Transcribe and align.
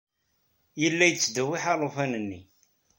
Yella 0.81 1.05
yettdewwiḥ 1.07 1.63
alufan-nni. 1.73 2.41